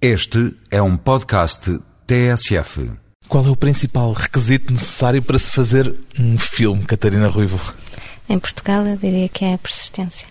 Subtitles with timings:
[0.00, 2.92] Este é um podcast TSF.
[3.26, 7.74] Qual é o principal requisito necessário para se fazer um filme, Catarina Ruivo?
[8.28, 10.28] Em Portugal, eu diria que é a persistência.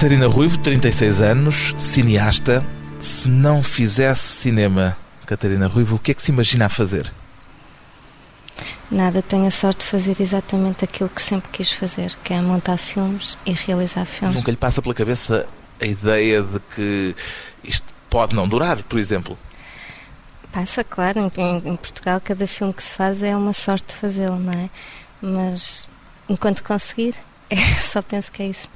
[0.00, 2.64] Catarina Ruivo, 36 anos, cineasta.
[3.02, 4.96] Se não fizesse cinema,
[5.26, 7.12] Catarina Ruivo, o que é que se imagina a fazer?
[8.90, 12.78] Nada, tenho a sorte de fazer exatamente aquilo que sempre quis fazer, que é montar
[12.78, 14.36] filmes e realizar filmes.
[14.36, 15.46] Nunca lhe passa pela cabeça
[15.78, 17.14] a ideia de que
[17.62, 19.36] isto pode não durar, por exemplo?
[20.50, 24.38] Passa, claro, em, em Portugal cada filme que se faz é uma sorte de fazê-lo,
[24.38, 24.70] não é?
[25.20, 25.90] Mas
[26.26, 27.14] enquanto conseguir,
[27.82, 28.66] só penso que é isso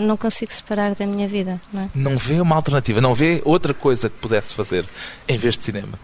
[0.00, 1.60] não consigo separar da minha vida.
[1.72, 1.88] Não, é?
[1.94, 4.84] não vê uma alternativa, não vê outra coisa que pudesse fazer
[5.28, 5.98] em vez de cinema?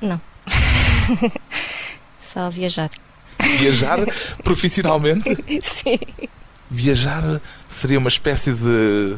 [0.00, 0.20] Não.
[2.18, 2.90] Só viajar.
[3.58, 3.98] Viajar
[4.42, 5.36] profissionalmente?
[5.62, 5.98] Sim.
[6.70, 9.16] Viajar seria uma espécie de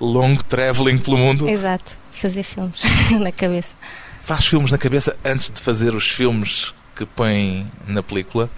[0.00, 1.48] long traveling pelo mundo?
[1.48, 1.98] Exato.
[2.10, 2.82] Fazer filmes
[3.20, 3.74] na cabeça.
[4.20, 8.48] Faz filmes na cabeça antes de fazer os filmes que põe na película?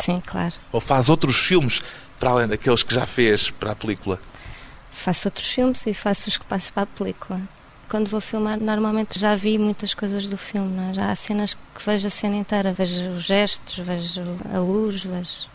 [0.00, 0.54] Sim, claro.
[0.70, 1.82] Ou faz outros filmes
[2.18, 4.20] para além daqueles que já fez para a película?
[4.90, 7.40] Faço outros filmes e faço os que passo para a película.
[7.88, 10.90] Quando vou filmar, normalmente já vi muitas coisas do filme.
[10.90, 10.94] É?
[10.94, 15.48] Já há cenas que vejo a cena inteira, vejo os gestos, vejo a luz, vejo,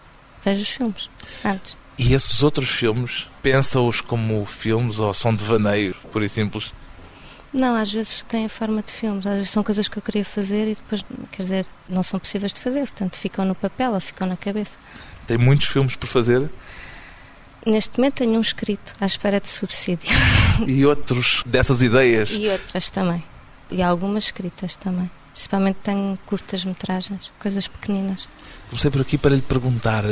[0.44, 1.10] vejo os filmes
[1.46, 1.78] antes.
[1.98, 6.74] E esses outros filmes, pensa-os como filmes ou são de vaneio, por e simples?
[7.54, 10.26] Não, às vezes têm a forma de filmes, às vezes são coisas que eu queria
[10.26, 14.00] fazer e depois, quer dizer, não são possíveis de fazer, portanto ficam no papel ou
[14.00, 14.80] ficam na cabeça.
[15.28, 16.50] Tem muitos filmes por fazer?
[17.66, 20.10] Neste momento tenho um escrito à espera de subsídio.
[20.68, 22.30] E outros dessas ideias?
[22.32, 23.24] E outras também.
[23.72, 25.10] E algumas escritas também.
[25.32, 28.30] Principalmente tenho curtas metragens, coisas pequeninas.
[28.70, 30.04] Comecei por aqui para lhe perguntar,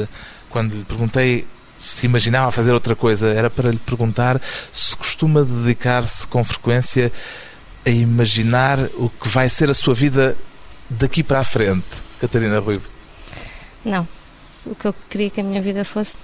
[0.49, 1.45] quando lhe perguntei
[1.77, 4.41] se imaginava fazer outra coisa, era para lhe perguntar
[4.71, 7.11] se costuma dedicar-se com frequência
[7.85, 10.37] a imaginar o que vai ser a sua vida
[10.89, 11.85] daqui para a frente,
[12.19, 12.87] Catarina Ruivo.
[13.83, 14.07] Não,
[14.65, 16.17] o que eu queria que a minha vida fosse.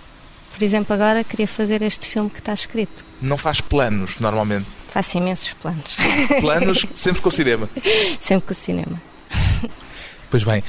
[0.53, 3.05] Por exemplo, agora queria fazer este filme que está escrito.
[3.21, 4.67] Não faz planos, normalmente?
[4.89, 5.97] Faço imensos planos.
[6.41, 7.69] Planos sempre com o cinema?
[8.19, 9.01] Sempre com o cinema.
[10.29, 10.63] Pois bem,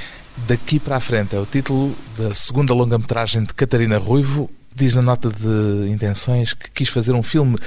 [0.47, 4.49] Daqui para a Frente é o título da segunda longa-metragem de Catarina Ruivo.
[4.75, 7.59] Diz na nota de intenções que quis fazer um filme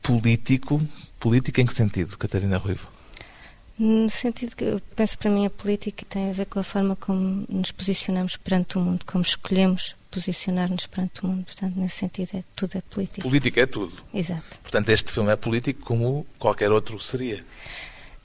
[0.00, 0.80] político.
[1.18, 2.88] Político em que sentido, Catarina Ruivo?
[3.78, 6.96] No sentido que eu penso para mim a política tem a ver com a forma
[6.96, 11.44] como nos posicionamos perante o mundo, como escolhemos posicionar-nos perante o mundo.
[11.44, 13.20] Portanto, nesse sentido, é, tudo é política.
[13.20, 13.92] Política é tudo.
[14.14, 14.58] Exato.
[14.62, 17.44] Portanto, este filme é político como qualquer outro seria.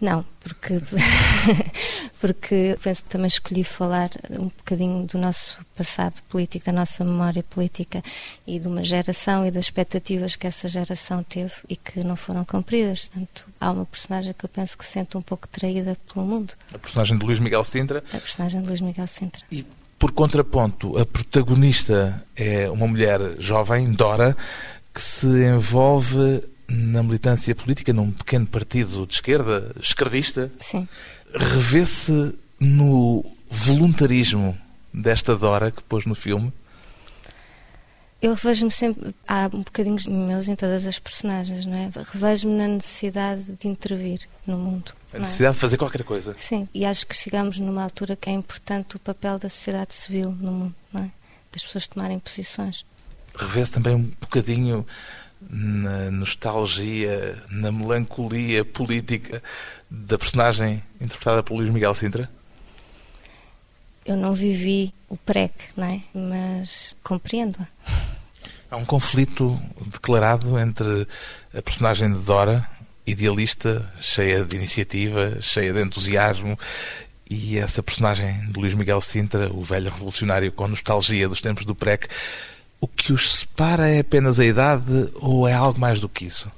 [0.01, 0.81] Não, porque,
[2.19, 7.43] porque penso que também escolhi falar um bocadinho do nosso passado político, da nossa memória
[7.43, 8.03] política
[8.47, 12.43] e de uma geração e das expectativas que essa geração teve e que não foram
[12.43, 13.09] cumpridas.
[13.09, 16.55] Portanto, há uma personagem que eu penso que se sente um pouco traída pelo mundo.
[16.73, 18.03] A personagem de Luís Miguel Sintra.
[18.11, 19.43] A personagem de Luís Miguel Sintra.
[19.51, 19.63] E,
[19.99, 24.35] por contraponto, a protagonista é uma mulher jovem, Dora,
[24.91, 30.51] que se envolve na militância política, num pequeno partido de esquerda, esquerdista.
[30.59, 30.87] Sim.
[31.33, 34.57] Revê-se no voluntarismo
[34.93, 36.53] desta Dora que pôs no filme?
[38.21, 41.89] Eu revejo-me sempre, há um bocadinho meus em todas as personagens, não é?
[42.13, 44.93] Revejo-me na necessidade de intervir no mundo.
[45.11, 45.19] A é?
[45.21, 45.55] necessidade é?
[45.55, 46.35] de fazer qualquer coisa.
[46.37, 50.31] Sim, e acho que chegamos numa altura que é importante o papel da sociedade civil
[50.39, 51.11] no mundo, não é?
[51.51, 52.85] Das pessoas tomarem posições.
[53.35, 54.85] Revê-se também um bocadinho
[55.49, 59.41] na nostalgia, na melancolia política
[59.89, 62.29] da personagem interpretada por Luís Miguel Sintra?
[64.05, 66.01] Eu não vivi o PREC, não é?
[66.13, 67.67] Mas compreendo-a.
[68.69, 71.07] Há um conflito declarado entre
[71.53, 72.67] a personagem de Dora,
[73.05, 76.57] idealista, cheia de iniciativa, cheia de entusiasmo,
[77.29, 81.75] e essa personagem de Luís Miguel Sintra, o velho revolucionário com nostalgia dos tempos do
[81.75, 82.07] PREC,
[82.81, 86.51] o que os separa é apenas a idade ou é algo mais do que isso?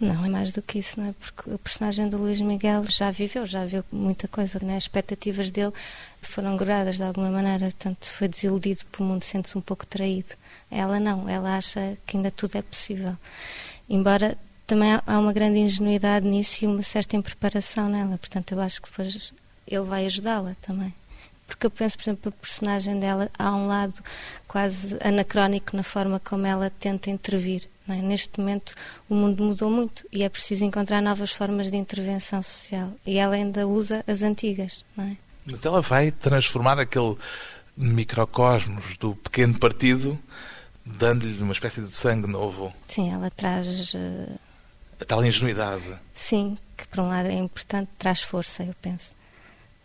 [0.00, 1.14] Não, é mais do que isso, não é?
[1.18, 4.76] Porque o personagem do Luís Miguel já viveu, já viu muita coisa, não é?
[4.76, 5.72] As expectativas dele
[6.20, 10.32] foram gradadas de alguma maneira, portanto foi desiludido pelo mundo, sente-se um pouco traído.
[10.68, 13.16] Ela não, ela acha que ainda tudo é possível.
[13.88, 14.36] Embora
[14.66, 18.90] também há uma grande ingenuidade nisso e uma certa impreparação nela, portanto eu acho que
[18.90, 19.32] depois
[19.68, 20.92] ele vai ajudá-la também.
[21.46, 23.94] Porque eu penso, por exemplo, a personagem dela, há um lado
[24.48, 27.68] quase anacrónico na forma como ela tenta intervir.
[27.88, 27.96] É?
[27.96, 28.74] Neste momento
[29.08, 32.92] o mundo mudou muito e é preciso encontrar novas formas de intervenção social.
[33.04, 34.84] E ela ainda usa as antigas.
[34.98, 35.16] É?
[35.44, 37.16] Mas ela vai transformar aquele
[37.76, 40.18] microcosmos do pequeno partido,
[40.84, 42.72] dando-lhe uma espécie de sangue novo.
[42.88, 43.94] Sim, ela traz.
[43.94, 44.38] Uh...
[45.00, 45.82] A tal ingenuidade.
[46.14, 49.21] Sim, que por um lado é importante, traz força, eu penso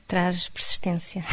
[0.08, 1.24] traz persistência.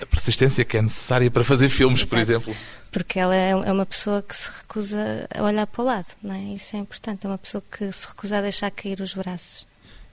[0.00, 2.10] A persistência que é necessária para fazer filmes, Exato.
[2.10, 2.56] por exemplo.
[2.90, 6.34] Porque ela é, é uma pessoa que se recusa a olhar para o lado, não
[6.34, 6.54] é?
[6.54, 7.26] Isso é importante.
[7.26, 9.66] É uma pessoa que se recusa a deixar cair os braços.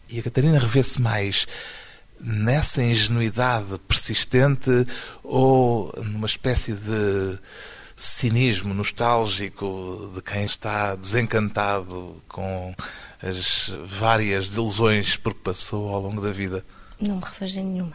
[0.10, 1.48] E a Catarina revê-se mais
[2.20, 4.88] nessa ingenuidade persistente
[5.24, 7.38] ou numa espécie de
[7.96, 12.74] cinismo nostálgico de quem está desencantado com
[13.22, 16.64] as várias desilusões por que passou ao longo da vida?
[17.00, 17.94] Não me refazem nenhuma.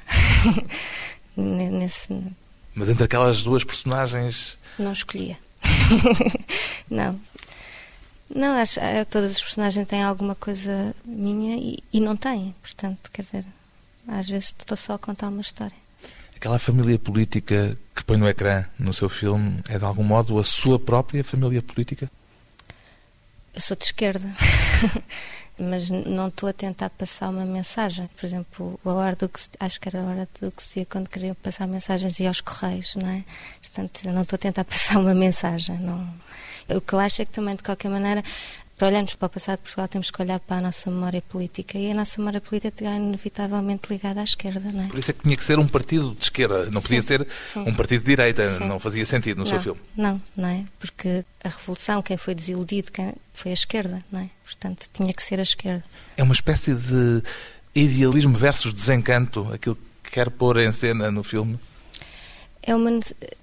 [1.36, 2.22] Nesse...
[2.74, 4.56] Mas entre aquelas duas personagens.
[4.78, 5.38] Não escolhia.
[6.88, 7.18] não.
[8.34, 12.54] Não, acho que é todas as personagens têm alguma coisa minha e, e não têm.
[12.62, 13.46] Portanto, quer dizer,
[14.08, 15.76] às vezes estou só a contar uma história.
[16.34, 20.44] Aquela família política que põe no ecrã no seu filme é de algum modo a
[20.44, 22.10] sua própria família política?
[23.54, 24.28] Eu sou de esquerda.
[25.58, 28.08] mas não estou a tentar passar uma mensagem.
[28.16, 30.86] Por exemplo, a hora do que, acho que era a hora do que se ia
[30.86, 33.24] quando queria passar mensagens e aos correios, não é?
[33.60, 35.78] Portanto, não estou a tentar passar uma mensagem.
[35.78, 36.08] Não.
[36.68, 38.22] O que eu acho é que também, de qualquer maneira,
[38.76, 41.78] para olharmos para o passado de Portugal, temos que olhar para a nossa memória política
[41.78, 44.86] e a nossa memória política é inevitavelmente ligada à esquerda, não é?
[44.88, 47.28] Por isso é que tinha que ser um partido de esquerda, não podia sim, ser
[47.42, 47.60] sim.
[47.60, 48.64] um partido de direita, sim.
[48.64, 49.80] não fazia sentido no não, seu filme.
[49.96, 50.64] Não, não é?
[50.80, 54.30] Porque a revolução, quem foi desiludido quem foi a esquerda, não é?
[54.44, 55.84] Portanto, tinha que ser a esquerda.
[56.16, 57.22] É uma espécie de
[57.74, 61.58] idealismo versus desencanto, aquilo que quer pôr em cena no filme?
[62.62, 62.90] É uma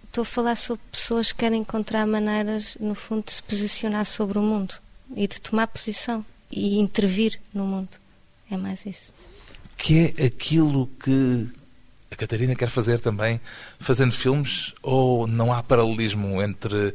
[0.09, 4.37] estou a falar sobre pessoas que querem encontrar maneiras, no fundo, de se posicionar sobre
[4.37, 4.75] o mundo
[5.15, 7.97] e de tomar posição e intervir no mundo.
[8.49, 9.13] É mais isso.
[9.77, 11.47] Que é aquilo que
[12.11, 13.39] a Catarina quer fazer também,
[13.79, 16.93] fazendo filmes, ou não há paralelismo entre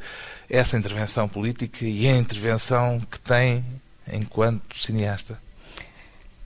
[0.48, 3.64] essa intervenção política e a intervenção que tem
[4.12, 5.40] enquanto cineasta?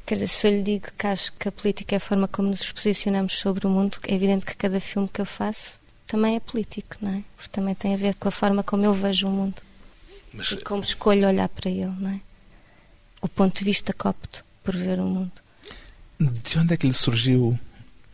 [0.06, 2.48] Quer dizer, se eu lhe digo que acho que a política é a forma como
[2.48, 6.40] nos posicionamos sobre o mundo, é evidente que cada filme que eu faço também é
[6.40, 7.22] político, não é?
[7.36, 9.60] Porque também tem a ver com a forma como eu vejo o mundo.
[10.38, 10.52] Mas...
[10.52, 12.20] E como escolho olhar para ele, não é?
[13.20, 15.32] O ponto de vista copto por ver o mundo.
[16.20, 17.58] De onde é que lhe surgiu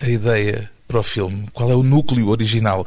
[0.01, 1.47] a ideia para o filme?
[1.53, 2.87] Qual é o núcleo original?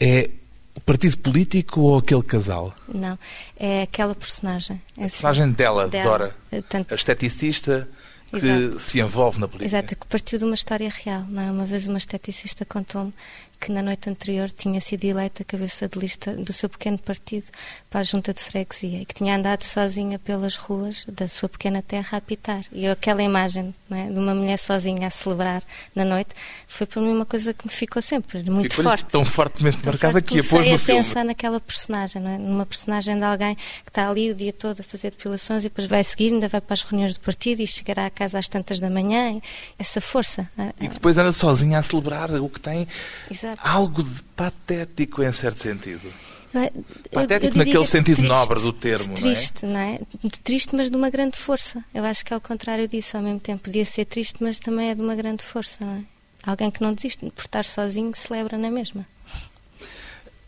[0.00, 0.30] É
[0.74, 2.74] o partido político ou aquele casal?
[2.88, 3.18] Não,
[3.58, 4.80] é aquela personagem.
[4.96, 6.36] É a personagem dela, dela Dora,
[6.68, 6.92] Tanto...
[6.92, 7.86] a esteticista
[8.30, 8.80] que Exato.
[8.80, 9.76] se envolve na política.
[9.76, 11.24] Exato, que partiu de uma história real.
[11.28, 11.50] Não é?
[11.50, 13.12] Uma vez uma esteticista contou-me
[13.60, 17.46] que na noite anterior tinha sido eleita cabeça de lista do seu pequeno partido
[17.88, 21.82] para a junta de freguesia e que tinha andado sozinha pelas ruas da sua pequena
[21.82, 22.64] terra a apitar.
[22.72, 25.62] E aquela imagem é, de uma mulher sozinha a celebrar
[25.94, 26.30] na noite
[26.66, 29.06] foi para mim uma coisa que me ficou sempre muito ficou forte.
[29.06, 31.00] Tão fortemente tão marcada forte que a pôs no a filme.
[31.02, 32.38] pensar naquela personagem, é?
[32.38, 35.86] numa personagem de alguém que está ali o dia todo a fazer depilações e depois
[35.86, 38.80] vai seguir, ainda vai para as reuniões do partido e chegará a casa às tantas
[38.80, 39.40] da manhã.
[39.78, 40.48] Essa força.
[40.80, 42.86] E depois anda sozinha a celebrar o que tem.
[43.30, 46.12] Exato algo de patético em certo sentido.
[46.54, 46.72] É?
[47.12, 49.98] Patético naquele é sentido triste, nobre do termo, triste, não é?
[49.98, 50.30] não é?
[50.44, 51.84] Triste, mas de uma grande força.
[51.92, 53.64] Eu acho que é o contrário disso ao mesmo tempo.
[53.64, 56.04] Podia ser triste, mas também é de uma grande força, não é?
[56.46, 59.04] Alguém que não desiste, por estar sozinho, celebra na mesma.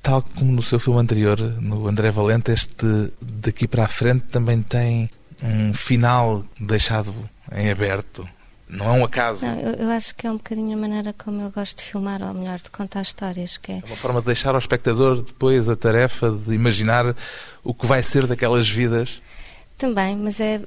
[0.01, 4.63] Tal como no seu filme anterior, no André Valente, este daqui para a frente também
[4.63, 5.11] tem
[5.43, 7.13] um final deixado
[7.53, 8.29] em aberto.
[8.69, 9.47] Não é um acaso.
[9.47, 12.21] Não, eu, eu, acho que é um bocadinho a maneira como eu gosto de filmar,
[12.23, 13.57] ou melhor, de contar histórias.
[13.57, 13.75] Que é...
[13.77, 17.15] é uma forma de deixar ao espectador depois a tarefa de imaginar
[17.63, 19.23] o que vai ser daquelas vidas.
[19.79, 20.61] Também, mas é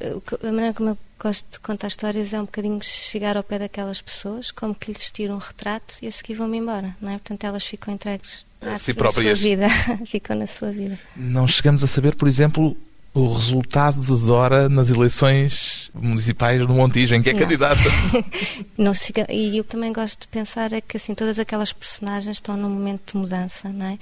[0.44, 4.02] a maneira como eu gosto de contar histórias é um bocadinho chegar ao pé daquelas
[4.02, 7.14] pessoas, como que lhes tiro um retrato e a seguir vão-me embora, não é?
[7.14, 9.38] Portanto, elas ficam entregues à si próprias.
[9.38, 9.68] sua vida,
[10.08, 10.98] ficam na sua vida.
[11.16, 12.78] Não chegamos a saber, por exemplo,
[13.14, 17.40] o resultado de Dora nas eleições municipais no Montijo, em que é Não.
[17.40, 17.82] candidata.
[18.78, 22.56] Não fica- e eu também gosto de pensar é que assim todas aquelas personagens estão
[22.56, 23.98] num momento de mudança, não é?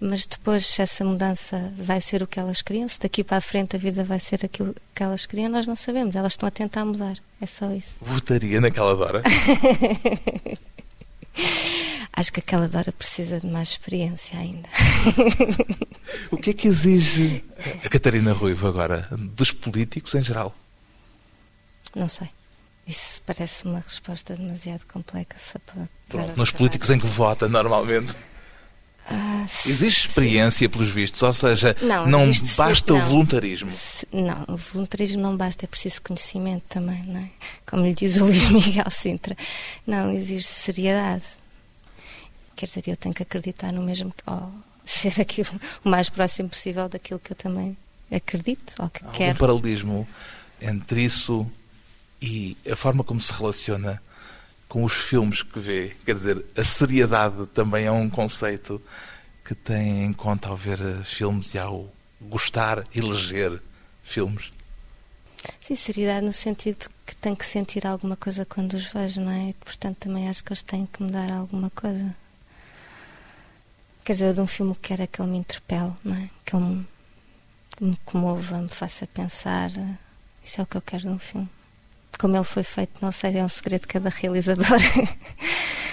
[0.00, 3.40] Mas depois se essa mudança vai ser o que elas queriam, se daqui para a
[3.40, 6.14] frente a vida vai ser aquilo que elas queriam, nós não sabemos.
[6.14, 7.16] Elas estão a tentar mudar.
[7.40, 7.96] É só isso.
[8.00, 9.22] Votaria naquela Dora.
[12.12, 14.68] Acho que aquela Dora precisa de mais experiência ainda.
[16.30, 17.44] O que é que exige
[17.84, 20.54] a Catarina Ruivo agora dos políticos em geral?
[21.94, 22.28] Não sei.
[22.86, 25.88] Isso parece uma resposta demasiado complexa para.
[26.08, 28.14] Pronto, para- nos políticos em que vota normalmente.
[29.66, 33.04] Existe experiência, pelos vistos, ou seja, Não, não existe- basta o não.
[33.06, 33.70] voluntarismo.
[33.70, 37.28] Se- Não, o voluntarismo não basta, é preciso conhecimento também, não é?
[37.66, 39.36] Como lhe diz o Luís Miguel Sintra.
[39.86, 41.24] Não, exige seriedade.
[42.56, 44.52] Quer dizer, eu tenho que acreditar no mesmo, ou
[44.84, 45.50] ser aquilo
[45.84, 47.76] o mais próximo possível daquilo que eu também
[48.10, 49.38] acredito, ou que Há quero.
[49.38, 50.08] paralelismo
[50.60, 51.48] entre isso
[52.20, 54.02] e a forma como se relaciona
[54.68, 55.92] com os filmes que vê?
[56.04, 58.82] Quer dizer, a seriedade também é um conceito
[59.48, 61.90] que tem em conta ao ver eh, filmes e ao
[62.20, 63.62] gostar e leger
[64.04, 64.52] filmes.
[65.58, 69.54] Sim, seriedade no sentido que tenho que sentir alguma coisa quando os vejo, não é?
[69.64, 72.14] Portanto, também acho que eles têm que me dar alguma coisa.
[74.04, 76.28] Quer dizer, eu de um filme que quero é que ele me interpele, não é?
[76.44, 76.86] Que ele me,
[77.80, 79.70] me comova, me faça pensar.
[80.44, 81.48] Isso é o que eu quero de um filme.
[82.18, 84.66] Como ele foi feito, não sei, é um segredo de cada realizador.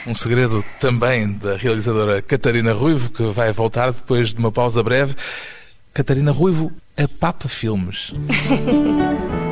[0.07, 5.15] Um segredo também da realizadora Catarina Ruivo, que vai voltar depois de uma pausa breve.
[5.95, 8.13] Catarina Ruivo, a Papa Filmes.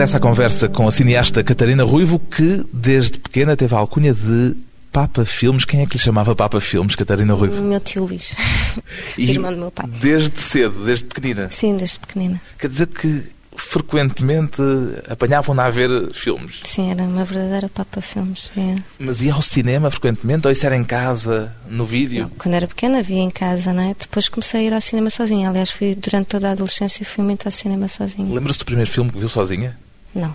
[0.00, 4.14] De regresso à conversa com a cineasta Catarina Ruivo, que desde pequena teve a alcunha
[4.14, 4.56] de
[4.90, 5.66] Papa Filmes.
[5.66, 7.62] Quem é que lhe chamava Papa Filmes, Catarina o Ruivo?
[7.62, 8.34] meu tio Luís,
[9.18, 9.86] irmão do meu pai.
[10.00, 11.50] Desde cedo, desde pequenina.
[11.50, 12.40] Sim, desde pequenina.
[12.58, 14.62] Quer dizer que frequentemente
[15.06, 16.62] apanhavam-na a ver filmes.
[16.64, 18.50] Sim, era uma verdadeira Papa Filmes.
[18.56, 18.76] é.
[18.98, 20.46] Mas ia ao cinema frequentemente?
[20.46, 22.32] Ou isso era em casa, no vídeo?
[22.38, 23.94] Quando era pequena via em casa, não é?
[24.00, 25.50] Depois comecei a ir ao cinema sozinha.
[25.50, 28.34] Aliás, fui durante toda a adolescência fui muito ao cinema sozinha.
[28.34, 29.76] Lembra-se do primeiro filme que viu sozinha?
[30.14, 30.34] Não.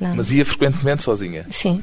[0.00, 0.16] Não.
[0.16, 1.46] Mas ia frequentemente sozinha.
[1.50, 1.82] Sim.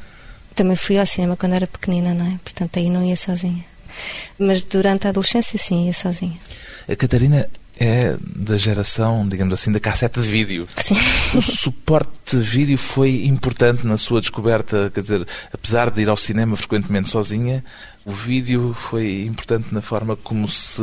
[0.54, 2.38] Também fui ao cinema quando era pequenina, não é?
[2.42, 3.64] Portanto, aí não ia sozinha.
[4.38, 6.36] Mas durante a adolescência, sim, ia sozinha.
[6.88, 7.48] A Catarina
[7.78, 10.68] é da geração, digamos assim, da cassete de vídeo.
[10.76, 10.96] Sim.
[11.34, 16.16] O suporte de vídeo foi importante na sua descoberta, quer dizer, apesar de ir ao
[16.16, 17.64] cinema frequentemente sozinha,
[18.04, 20.82] o vídeo foi importante na forma como se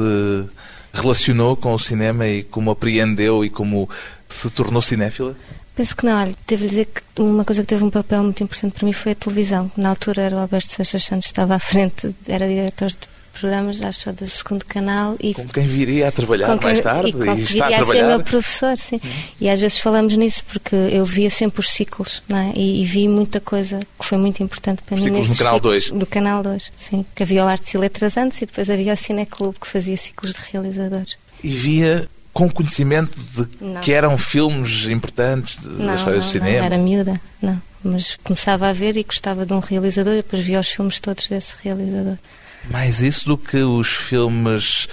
[0.92, 3.88] relacionou com o cinema e como apreendeu e como
[4.28, 5.36] se tornou cinéfila.
[5.78, 8.74] Penso que não, olha, devo dizer que uma coisa que teve um papel muito importante
[8.74, 9.72] para mim foi a televisão.
[9.78, 12.98] Na altura era o Alberto Seixas Santos, estava à frente, era diretor de
[13.40, 17.14] programas, acho do segundo canal e Com quem viria a trabalhar quem- mais tarde e,
[17.14, 19.00] com e, está a viria ser meu professor, sim.
[19.40, 22.52] E às vezes falamos nisso porque eu via sempre os ciclos, não é?
[22.56, 25.10] E, e vi muita coisa que foi muito importante para Os mim.
[25.10, 26.00] ciclos no Canal ciclos 2.
[26.00, 27.06] Do Canal 2, sim.
[27.14, 30.34] Que havia o Artes e Letras antes e depois havia o Cineclube que fazia ciclos
[30.34, 31.16] de realizadores.
[31.44, 33.82] E via com conhecimento de Não.
[33.82, 36.66] que eram filmes importantes de- Não, da história não, do não, cinema.
[36.68, 37.60] era miúda, não.
[37.84, 41.28] Mas começava a ver e gostava de um realizador e depois via os filmes todos
[41.28, 42.16] desse realizador.
[42.70, 44.88] Mais isso do que os filmes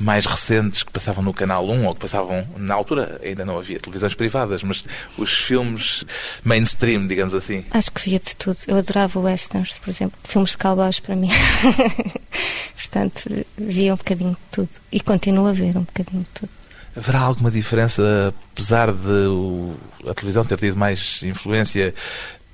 [0.00, 3.78] mais recentes que passavam no Canal 1 ou que passavam, na altura ainda não havia
[3.78, 4.84] televisões privadas, mas
[5.16, 6.04] os filmes
[6.44, 7.64] mainstream, digamos assim.
[7.70, 8.58] Acho que via de tudo.
[8.66, 10.18] Eu adorava westerns, por exemplo.
[10.24, 11.30] Filmes de cowboys para mim.
[12.76, 14.68] Portanto, via um bocadinho de tudo.
[14.90, 16.50] E continuo a ver um bocadinho de tudo.
[16.98, 21.94] Haverá alguma diferença, apesar de a televisão ter tido mais influência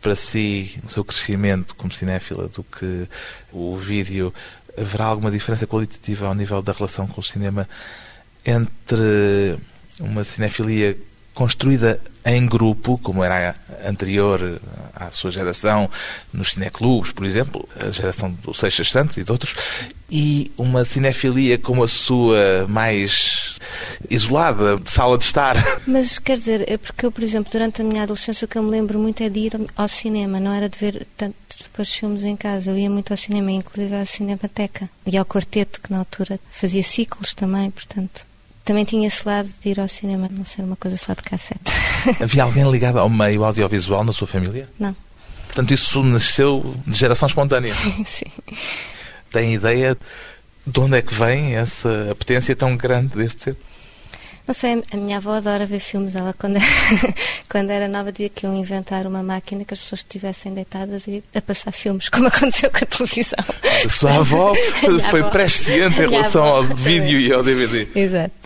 [0.03, 3.09] para si, no seu crescimento como cinéfila, do que
[3.51, 4.35] o vídeo?
[4.77, 7.67] Haverá alguma diferença qualitativa ao nível da relação com o cinema
[8.45, 9.57] entre
[9.99, 10.95] uma cinefilia
[11.35, 14.61] construída em grupo, como era anterior
[14.95, 15.91] à sua geração,
[16.33, 19.55] nos cineclubes, por exemplo, a geração do Seixas Santos e de outros,
[20.11, 23.57] e uma cinefilia como a sua, mais
[24.09, 25.57] isolada, sala de estar.
[25.87, 28.63] Mas quer dizer, é porque eu, por exemplo, durante a minha adolescência, o que eu
[28.63, 32.23] me lembro muito é de ir ao cinema, não era de ver tanto depois filmes
[32.23, 32.71] em casa.
[32.71, 34.89] Eu ia muito ao cinema, inclusive à Cinemateca.
[35.07, 38.27] E ao quarteto, que na altura fazia ciclos também, portanto.
[38.65, 41.61] Também tinha esse lado de ir ao cinema, não ser uma coisa só de cassete.
[42.23, 44.69] Havia alguém ligado ao meio audiovisual na sua família?
[44.79, 44.97] Não.
[45.47, 47.75] Portanto, isso nasceu de geração espontânea.
[48.07, 48.27] Sim.
[49.31, 49.97] Tem ideia
[50.67, 53.59] de onde é que vem essa apetência tão grande desde cedo?
[54.47, 56.15] Não sei, a minha avó adora ver filmes.
[56.15, 56.59] Ela, quando,
[57.49, 61.23] quando era nova, dizia que iam inventar uma máquina que as pessoas estivessem deitadas e
[61.35, 63.45] a passar filmes, como aconteceu com a televisão.
[63.85, 64.55] A sua avó
[65.11, 65.31] foi avó.
[65.31, 67.89] presciente em relação avó, ao vídeo e ao DVD.
[67.95, 68.44] Exato.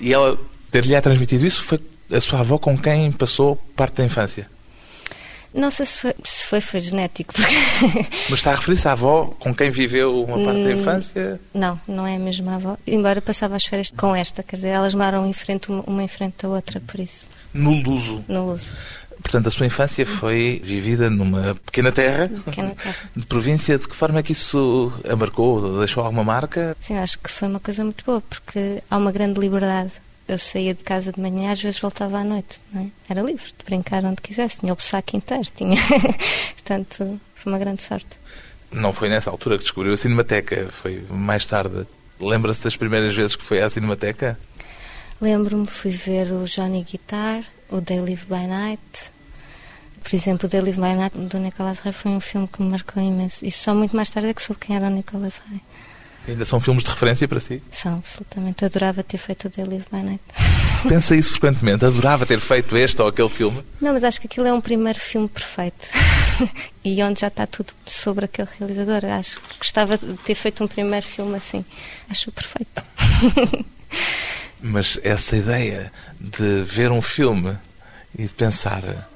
[0.00, 0.38] E ela
[0.70, 1.80] ter-lhe transmitido isso foi
[2.12, 4.48] a sua avó com quem passou parte da infância.
[5.52, 7.54] Não sei se foi, se foi, foi genético, porque
[8.30, 10.80] Mas está a referir-se à avó com quem viveu uma parte da Hum.
[10.80, 11.40] infância?
[11.52, 12.76] não, não é a mesma avó.
[12.86, 16.08] Embora passava as férias com esta, quer dizer, elas moram em frente uma, uma em
[16.08, 18.24] frente da outra, por isso, No Luso.
[18.28, 18.70] no Luso,
[19.22, 23.10] Portanto, a sua infância foi vivida numa pequena terra pequena terra.
[23.14, 23.78] de província.
[23.78, 25.78] De que forma é que isso a marcou?
[25.78, 26.76] Deixou alguma marca?
[26.80, 29.92] Sim, acho que foi uma coisa muito boa, porque há uma grande liberdade.
[30.26, 32.86] Eu saía de casa de manhã, às vezes voltava à noite, não é?
[33.08, 35.76] Era livre de brincar onde quisesse, tinha o saco inteiro, tinha.
[36.54, 38.18] Portanto, foi uma grande sorte.
[38.70, 41.84] Não foi nessa altura que descobriu a Cinemateca, foi mais tarde.
[42.20, 44.38] Lembra-se das primeiras vezes que foi à Cinemateca?
[45.20, 49.12] Lembro-me, fui ver o Johnny Guitar, o They Live by Night.
[50.02, 52.70] Por exemplo, o They Live by Night do Nicolas Ray foi um filme que me
[52.70, 53.44] marcou imenso.
[53.44, 55.60] E só muito mais tarde é que soube quem era o Nicolas Ray.
[56.26, 57.62] Ainda são filmes de referência para si?
[57.70, 58.64] São, absolutamente.
[58.64, 60.22] Adorava ter feito o They Live by Night.
[60.88, 61.84] Pensa isso frequentemente.
[61.84, 63.62] Adorava ter feito este ou aquele filme.
[63.80, 65.88] Não, mas acho que aquilo é um primeiro filme perfeito.
[66.82, 69.04] e onde já está tudo sobre aquele realizador.
[69.04, 71.64] Acho que gostava de ter feito um primeiro filme assim.
[72.08, 72.82] Acho perfeito.
[74.62, 77.56] Mas essa ideia de ver um filme
[78.18, 79.08] e de pensar,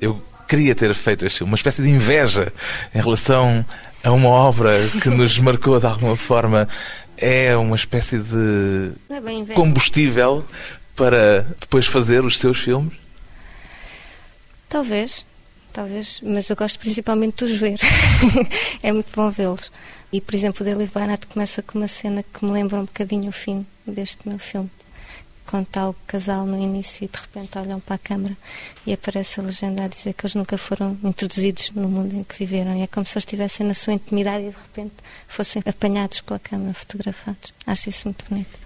[0.00, 2.52] eu queria ter feito este filme, uma espécie de inveja
[2.94, 3.64] em relação
[4.02, 4.72] a uma obra
[5.02, 6.68] que nos marcou de alguma forma,
[7.16, 10.44] é uma espécie de é combustível
[10.94, 12.92] para depois fazer os seus filmes?
[14.68, 15.26] Talvez,
[15.72, 17.78] talvez, mas eu gosto principalmente de os ver.
[18.82, 19.70] é muito bom vê-los.
[20.12, 23.28] E, por exemplo, o by Night começa com uma cena que me lembra um bocadinho
[23.28, 24.70] o fim deste meu filme.
[25.62, 28.36] Está o casal no início e de repente olham para a câmara
[28.86, 32.38] e aparece a legenda a dizer que eles nunca foram introduzidos no mundo em que
[32.38, 32.76] viveram.
[32.76, 34.94] E é como se eles estivessem na sua intimidade e de repente
[35.28, 37.54] fossem apanhados pela câmara, fotografados.
[37.66, 38.58] Acho isso muito bonito.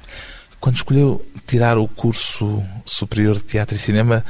[0.58, 4.24] Quando escolheu tirar o curso superior de teatro e cinema,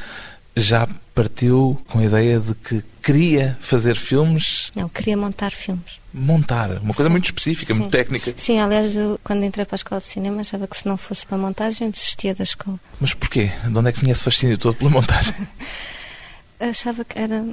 [0.63, 5.99] já partiu com a ideia de que queria fazer filmes, Não, queria montar filmes.
[6.13, 7.11] montar, uma coisa Sim.
[7.13, 7.91] muito específica, muito Sim.
[7.91, 8.33] técnica.
[8.37, 11.25] Sim, aliás, eu, quando entrei para a escola de cinema, achava que se não fosse
[11.27, 12.79] para a montagem, desistia da escola.
[13.01, 13.51] Mas porquê?
[13.71, 15.35] De onde é que vinha esse fascínio todo pela montagem?
[16.61, 17.45] Achava que era.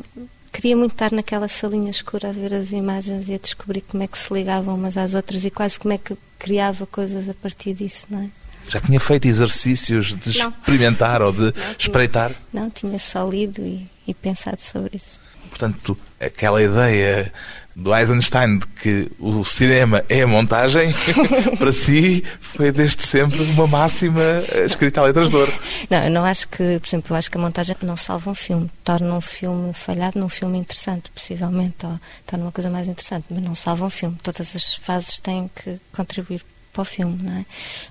[0.51, 4.07] Queria muito estar naquela salinha escura a ver as imagens e a descobrir como é
[4.07, 7.73] que se ligavam umas às outras e quase como é que criava coisas a partir
[7.73, 8.29] disso, não é?
[8.67, 10.49] Já tinha feito exercícios de Não.
[10.49, 11.75] experimentar ou de tinha.
[11.77, 12.31] espreitar?
[12.51, 15.19] Não, tinha só lido e, e pensado sobre isso.
[15.49, 17.31] Portanto, aquela ideia
[17.75, 20.93] do Eisenstein de que o cinema é a montagem,
[21.59, 25.53] para si foi desde sempre uma máxima eh, escrita a letras de ouro.
[25.89, 28.35] Não, eu não acho que, por exemplo, eu acho que a montagem não salva um
[28.35, 33.25] filme, torna um filme falhado num filme interessante, possivelmente, ou torna uma coisa mais interessante,
[33.29, 34.17] mas não salva um filme.
[34.23, 36.41] Todas as fases têm que contribuir
[36.77, 37.45] para o filme, não é?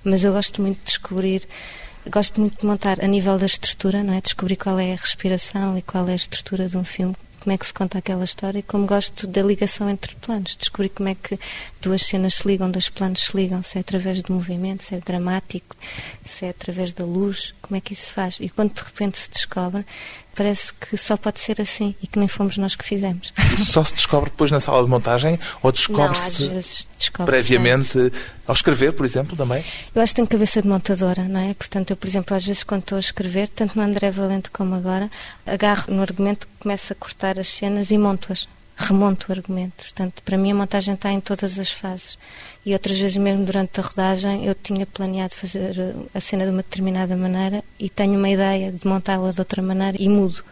[0.05, 1.43] Mas eu gosto muito de descobrir,
[2.09, 4.21] gosto muito de montar a nível da estrutura, não é?
[4.21, 7.17] Descobrir qual é a respiração e qual é a estrutura de um filme.
[7.41, 10.89] Como é que se conta aquela história e como gosto da ligação entre planos, descobrir
[10.89, 11.39] como é que
[11.81, 14.99] duas cenas se ligam, dois planos se ligam, se é através do movimento, se é
[14.99, 15.77] dramático,
[16.25, 18.39] se é através da luz, como é que isso se faz.
[18.41, 19.87] E quando de repente se descobre,
[20.37, 23.33] parece que só pode ser assim e que nem fomos nós que fizemos.
[23.59, 28.13] Só se descobre depois na sala de montagem ou descobre-se descobre previamente
[28.47, 29.65] ao escrever, por exemplo, também?
[29.95, 31.55] Eu acho que tenho cabeça de montadora, não é?
[31.55, 34.75] Portanto, eu, por exemplo, às vezes quando estou a escrever, tanto no André Valente como
[34.75, 35.11] agora,
[35.47, 38.47] agarro no argumento, começo a cortar as cenas e monto-as.
[38.79, 39.85] Remonto o argumento.
[39.85, 42.19] Portanto, para mim a montagem está em todas as fases.
[42.67, 46.51] E outras vezes mesmo durante a rodagem eu tinha planeado fazer eh, a cena de
[46.51, 50.43] uma determinada maneira e tenho uma ideia de montá-la de outra maneira e mudo.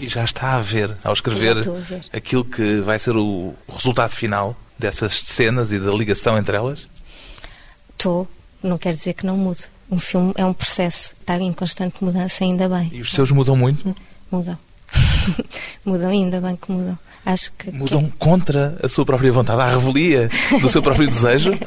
[0.00, 2.04] E já está a ver, ao escrever, ver.
[2.12, 6.88] aquilo que vai ser o o resultado final dessas cenas e da ligação entre elas?
[7.90, 8.28] Estou,
[8.60, 9.66] não quer dizer que não mude.
[9.88, 12.90] Um filme é um processo, está em constante mudança, ainda bem.
[12.92, 13.94] E os seus mudam muito?
[14.32, 14.58] Mudam.
[15.86, 16.98] mudam, ainda bem que mudam.
[17.24, 17.70] Acho que.
[17.70, 20.28] Mudam contra a sua própria vontade, à revelia
[20.60, 21.52] do seu próprio desejo?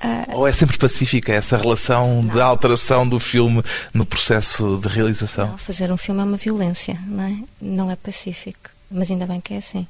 [0.32, 3.62] Ou é sempre pacífica essa relação de alteração do filme
[3.92, 5.48] no processo de realização?
[5.48, 7.38] não, fazer um filme é uma violência, não é?
[7.60, 8.70] Não é pacífico.
[8.90, 9.86] Mas ainda bem que é assim.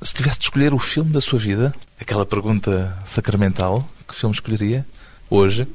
[0.00, 4.86] Se tivesse de escolher o filme da sua vida, aquela pergunta sacramental, que filme escolheria
[5.30, 5.68] hoje?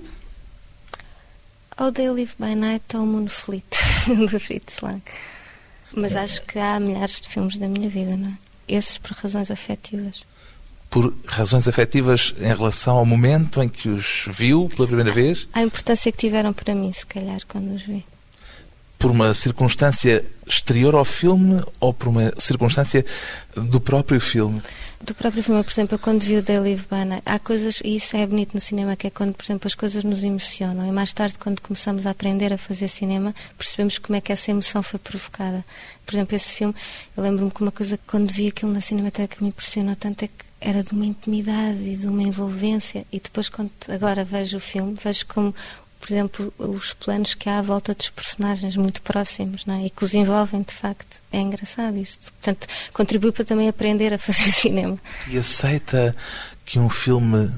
[1.78, 3.64] Ou They Live by Night ou Moonfleet,
[4.08, 5.02] do Fritz Lang.
[5.96, 8.34] Mas acho que há milhares de filmes da minha vida, não é?
[8.68, 10.24] Esses por razões afetivas.
[10.90, 15.48] Por razões afetivas em relação ao momento em que os viu pela primeira vez?
[15.54, 18.06] A importância que tiveram para mim, se calhar, quando os vi.
[18.98, 23.06] Por uma circunstância exterior ao filme ou por uma circunstância
[23.56, 24.62] do próprio filme?
[25.00, 28.26] Do próprio filme, por exemplo, quando vi o by Night, há coisas, e isso é
[28.26, 30.88] bonito no cinema, que é quando, por exemplo, as coisas nos emocionam.
[30.88, 34.50] E mais tarde, quando começamos a aprender a fazer cinema, percebemos como é que essa
[34.50, 35.64] emoção foi provocada.
[36.06, 36.74] Por exemplo, esse filme,
[37.16, 40.24] eu lembro-me que uma coisa que quando vi aquilo na Cinemateca que me impressionou tanto
[40.24, 43.06] é que era de uma intimidade e de uma envolvência.
[43.12, 45.54] E depois, quando agora vejo o filme, vejo como
[46.08, 49.88] por exemplo, os planos que há à volta dos personagens muito próximos, não é?
[49.88, 51.20] E que os envolvem, de facto.
[51.34, 52.32] É engraçado isto.
[52.32, 54.98] Portanto, contribui para também aprender a fazer cinema.
[55.28, 56.16] E aceita
[56.66, 57.52] que um filme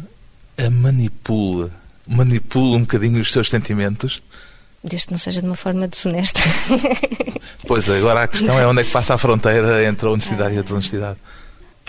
[0.58, 1.70] a manipula,
[2.08, 4.20] manipula um bocadinho os seus sentimentos?
[4.84, 6.40] Desde que não seja de uma forma desonesta.
[7.68, 10.58] Pois, agora a questão é onde é que passa a fronteira entre a honestidade e
[10.58, 11.20] a desonestidade.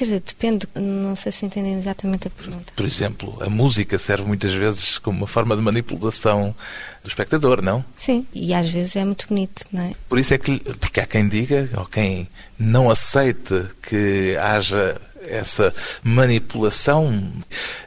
[0.00, 2.72] Quer dizer, depende, não sei se entendem exatamente a pergunta.
[2.74, 6.54] Por exemplo, a música serve muitas vezes como uma forma de manipulação
[7.04, 7.84] do espectador, não?
[7.98, 9.92] Sim, e às vezes é muito bonito, não é?
[10.08, 12.26] Por isso é que, porque há quem diga, ou quem
[12.58, 17.30] não aceite que haja essa manipulação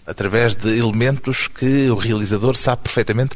[0.06, 3.36] através de elementos que o realizador sabe perfeitamente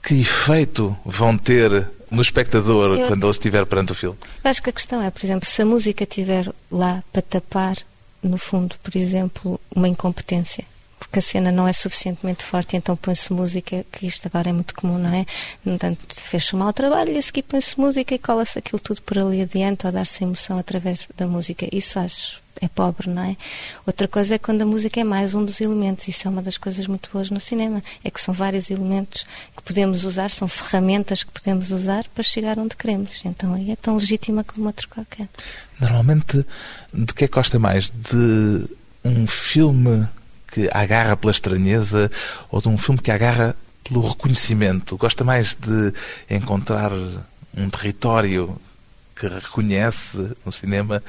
[0.00, 4.16] que efeito vão ter no espectador Eu- quando ele estiver perante o filme.
[4.44, 7.76] Eu acho que a questão é, por exemplo, se a música estiver lá para tapar,
[8.24, 10.64] no fundo, por exemplo, uma incompetência.
[10.98, 14.74] Porque a cena não é suficientemente forte, então põe-se música, que isto agora é muito
[14.74, 15.26] comum, não é?
[15.64, 19.02] No entanto, fez-se um mau trabalho e a seguir põe-se música e cola-se aquilo tudo
[19.02, 21.68] por ali adiante ou dar-se emoção através da música.
[21.70, 23.36] Isso acho é pobre, não é?
[23.86, 26.08] Outra coisa é quando a música é mais um dos elementos.
[26.08, 27.82] Isso é uma das coisas muito boas no cinema.
[28.02, 29.24] É que são vários elementos
[29.56, 33.22] que podemos usar, são ferramentas que podemos usar para chegar onde queremos.
[33.24, 35.28] Então aí é tão legítima como outro qualquer.
[35.80, 36.44] Normalmente,
[36.92, 37.90] de que é que gosta mais?
[37.90, 38.66] De
[39.04, 40.06] um filme
[40.52, 42.10] que agarra pela estranheza
[42.50, 44.96] ou de um filme que agarra pelo reconhecimento?
[44.96, 45.92] Gosta mais de
[46.30, 46.92] encontrar
[47.56, 48.58] um território
[49.14, 51.02] que reconhece no cinema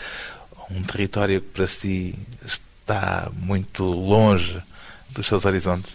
[0.71, 4.61] um território que para si está muito longe
[5.09, 5.93] dos seus horizontes?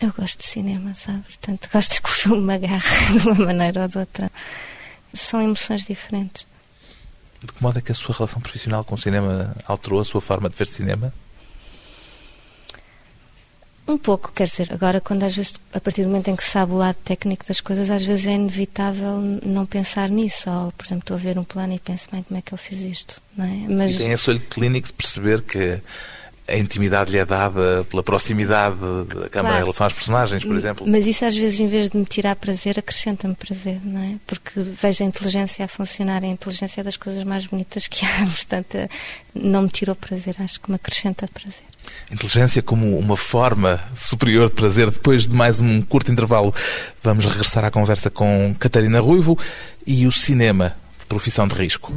[0.00, 1.22] Eu gosto de cinema, sabe?
[1.22, 4.30] Portanto, gosto que o filme me agarre de uma maneira ou de outra.
[5.14, 6.46] São emoções diferentes.
[7.40, 10.20] De que modo é que a sua relação profissional com o cinema alterou a sua
[10.20, 11.12] forma de ver cinema?
[13.88, 16.50] Um pouco, quer dizer, agora quando às vezes, a partir do momento em que se
[16.50, 20.50] sabe o lado técnico das coisas, às vezes é inevitável não pensar nisso.
[20.50, 22.60] Ou, por exemplo, estou a ver um plano e penso, bem, como é que ele
[22.60, 23.22] fez isto?
[23.36, 23.68] Não é?
[23.68, 25.80] Mas, E tem esse olho clínico de perceber que
[26.48, 29.56] a intimidade lhe é dada pela proximidade da câmara Claro.
[29.56, 30.86] em relação às personagens, por exemplo.
[30.86, 34.14] mas isso às vezes, em vez de me tirar prazer, acrescenta-me prazer, não é?
[34.26, 38.24] Porque vejo a inteligência a funcionar, a inteligência é das coisas mais bonitas que há,
[38.30, 38.76] portanto,
[39.34, 41.64] não me tirou prazer, acho que me acrescenta prazer.
[42.10, 44.90] Inteligência como uma forma superior de prazer.
[44.90, 46.52] Depois de mais um curto intervalo,
[47.02, 49.38] vamos regressar à conversa com Catarina Ruivo
[49.86, 50.76] e o cinema,
[51.08, 51.92] profissão de risco.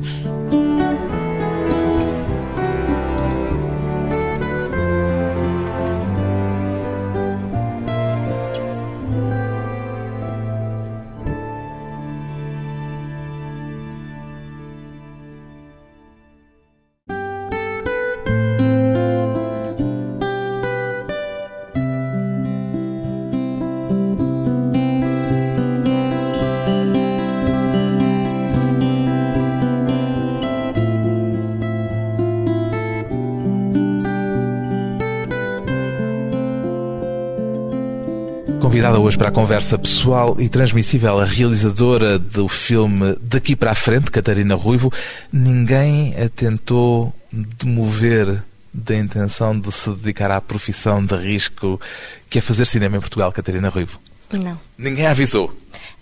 [39.19, 44.55] Para a conversa pessoal e transmissível a realizadora do filme Daqui para a Frente, Catarina
[44.55, 44.93] Ruivo,
[45.29, 48.41] ninguém a tentou demover
[48.73, 51.81] da intenção de se dedicar à profissão de risco
[52.29, 53.99] que é fazer cinema em Portugal, Catarina Ruivo.
[54.31, 54.57] Não.
[54.77, 55.53] Ninguém a avisou.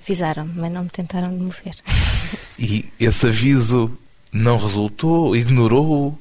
[0.04, 1.76] Avisaram-me, mas não me tentaram de mover.
[2.60, 3.98] E esse aviso
[4.32, 6.16] não resultou, ignorou.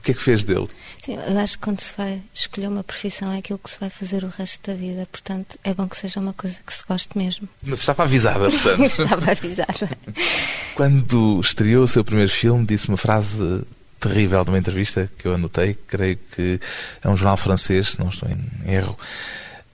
[0.00, 0.66] O que é que fez dele?
[1.02, 3.90] Sim, eu acho que quando se vai escolher uma profissão é aquilo que se vai
[3.90, 5.06] fazer o resto da vida.
[5.12, 7.46] Portanto, é bom que seja uma coisa que se goste mesmo.
[7.62, 8.80] Mas estava avisada, portanto.
[9.02, 9.90] Estava avisada.
[10.74, 13.62] Quando estreou o seu primeiro filme, disse uma frase
[14.00, 16.58] terrível de uma entrevista que eu anotei, creio que
[17.04, 18.96] é um jornal francês, não estou em erro.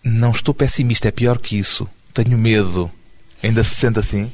[0.02, 1.88] Não estou pessimista, é pior que isso.
[2.12, 2.90] Tenho medo.
[3.44, 4.32] Ainda se sente assim?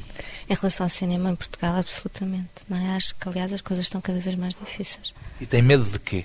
[0.48, 2.64] Em relação ao cinema em Portugal, absolutamente.
[2.66, 2.96] Não é?
[2.96, 5.12] Acho que, aliás, as coisas estão cada vez mais difíceis.
[5.42, 6.24] E tem medo de quê?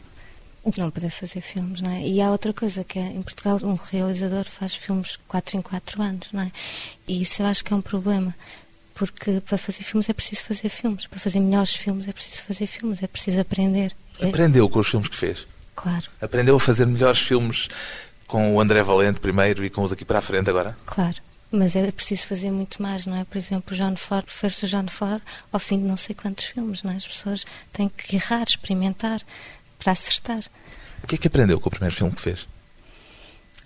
[0.77, 2.05] Não poder fazer filmes, não é?
[2.05, 6.01] E há outra coisa que é, em Portugal, um realizador faz filmes 4 em 4
[6.03, 6.51] anos, não é?
[7.07, 8.35] E isso eu acho que é um problema.
[8.93, 11.07] Porque para fazer filmes é preciso fazer filmes.
[11.07, 13.95] Para fazer melhores filmes é preciso fazer filmes, é preciso aprender.
[14.21, 15.47] Aprendeu com os filmes que fez?
[15.75, 17.69] Claro, Aprendeu a fazer melhores filmes
[18.27, 20.77] com o André Valente primeiro e com os daqui para a frente agora?
[20.85, 21.15] claro.
[21.49, 23.23] Mas é preciso fazer muito mais, não é?
[23.23, 26.45] Por exemplo, o John Ford fez o John Ford ao fim de não sei quantos
[26.45, 26.97] filmes, não é?
[26.97, 29.21] As pessoas têm que errar, experimentar,
[29.79, 30.43] para acertar.
[31.03, 32.47] O que é que aprendeu com o primeiro filme que fez?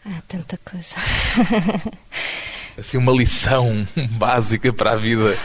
[0.05, 0.95] Há tanta coisa.
[2.77, 5.35] Assim, uma lição básica para a vida.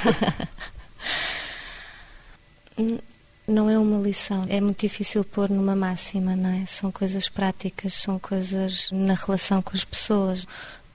[3.46, 6.66] Não é uma lição, é muito difícil pôr numa máxima, não é?
[6.66, 10.46] São coisas práticas, são coisas na relação com as pessoas.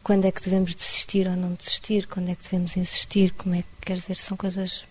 [0.04, 2.08] Quando é que devemos desistir ou não desistir?
[2.08, 3.32] Quando é que devemos insistir?
[3.34, 4.18] Como é que quer dizer?
[4.18, 4.86] São coisas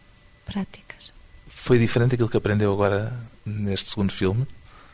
[0.45, 1.13] práticas.
[1.47, 3.13] Foi diferente aquilo que aprendeu agora
[3.45, 4.47] neste segundo filme?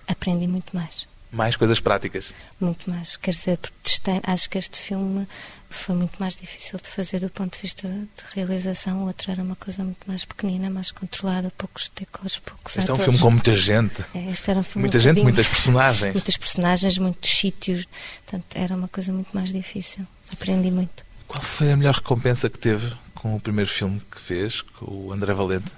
[0.08, 1.06] Aprendi muito mais.
[1.32, 2.32] Mais coisas práticas.
[2.60, 3.16] Muito mais.
[3.16, 5.26] Quer dizer, porque testei, acho que este filme
[5.68, 9.02] foi muito mais difícil de fazer do ponto de vista de realização.
[9.02, 12.92] O outro era uma coisa muito mais pequenina, mais controlada, poucos decors, poucos Este é
[12.92, 13.04] um atores.
[13.04, 14.04] filme com muita gente.
[14.14, 16.12] É, este era um filme Muita gente, muitas personagens.
[16.14, 17.86] Muitas personagens, muitos sítios.
[18.24, 20.06] Portanto, era uma coisa muito mais difícil.
[20.32, 21.04] Aprendi muito.
[21.26, 25.12] Qual foi a melhor recompensa que teve com o primeiro filme que fez, com o
[25.12, 25.72] André Valente?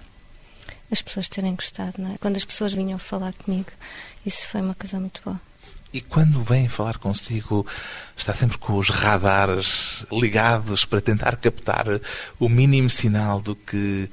[0.90, 2.18] As pessoas terem gostado, não é?
[2.18, 3.70] Quando as pessoas vinham falar comigo,
[4.24, 5.40] isso foi uma coisa muito boa.
[5.92, 7.66] E quando vem falar consigo,
[8.16, 11.86] está sempre com os radares ligados para tentar captar
[12.38, 14.10] o mínimo sinal do que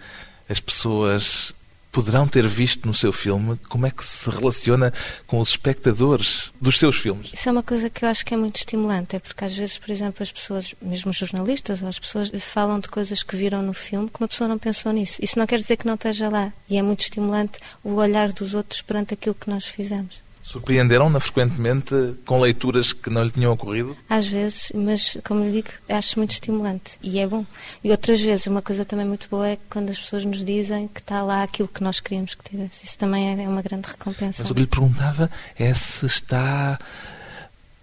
[0.49, 1.53] as pessoas
[1.95, 3.58] poderão ter visto no seu filme.
[3.69, 4.91] Como é que se relaciona
[5.25, 7.31] com os espectadores dos seus filmes?
[7.34, 9.77] Isso é uma coisa que eu acho que é muito estimulante, é porque às vezes,
[9.77, 13.62] por exemplo, as pessoas, mesmo os jornalistas ou as pessoas, falam de coisas que viram
[13.62, 15.19] no filme que uma pessoa não pensou nisso.
[15.21, 16.51] Isso não quer dizer que não esteja lá.
[16.69, 20.24] E é muito estimulante o olhar dos outros perante aquilo que nós fizemos.
[20.45, 23.97] Surpreenderam-na frequentemente com leituras que não lhe tinham ocorrido?
[24.08, 27.43] Às vezes, mas como lhe digo, acho muito estimulante e é bom.
[27.84, 30.99] E outras vezes, uma coisa também muito boa é quando as pessoas nos dizem que
[30.99, 32.86] está lá aquilo que nós queríamos que tivesse.
[32.86, 34.43] Isso também é uma grande recompensa.
[34.43, 36.77] Mas o que lhe perguntava é se está,